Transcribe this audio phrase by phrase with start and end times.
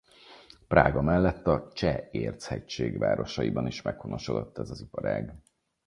[0.67, 5.35] Prága mellett a Cseh-Érchegység városaiban is meghonosodott ez az iparág.